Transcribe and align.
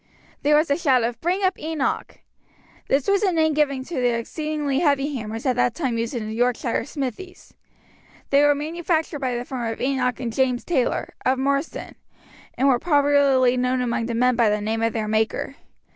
There 0.41 0.55
was 0.57 0.71
a 0.71 0.77
shout 0.77 1.03
of 1.03 1.21
"Bring 1.21 1.43
up 1.43 1.59
Enoch!" 1.59 2.21
This 2.89 3.07
was 3.07 3.21
a 3.21 3.31
name 3.31 3.53
given 3.53 3.83
to 3.83 3.93
the 3.97 4.17
exceedingly 4.17 4.79
heavy 4.79 5.13
hammers 5.15 5.45
at 5.45 5.55
that 5.57 5.75
time 5.75 5.99
used 5.99 6.15
in 6.15 6.27
the 6.27 6.33
Yorkshire 6.33 6.85
smithies. 6.85 7.53
They 8.31 8.41
were 8.41 8.55
manufactured 8.55 9.19
by 9.19 9.35
the 9.35 9.45
firm 9.45 9.71
of 9.71 9.79
Enoch 9.79 10.15
& 10.15 10.29
James 10.29 10.63
Taylor, 10.63 11.13
of 11.23 11.37
Marsden, 11.37 11.93
and 12.55 12.67
were 12.67 12.79
popularly 12.79 13.57
known 13.57 13.79
among 13.79 14.07
the 14.07 14.15
men 14.15 14.35
by 14.35 14.49
the 14.49 14.59
name 14.59 14.81
of 14.81 14.93
their 14.93 15.07
maker. 15.07 15.55